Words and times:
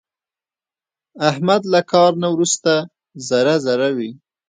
احمد 1.29 1.61
له 1.73 1.81
کار 1.91 2.11
نه 2.21 2.27
ورسته 2.33 2.73
ذره 3.27 3.55
ذره 3.65 3.89
وي. 3.97 4.11